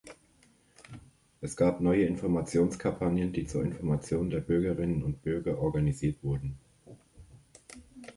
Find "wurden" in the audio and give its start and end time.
6.23-6.57